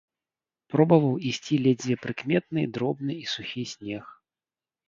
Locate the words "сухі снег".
3.35-4.05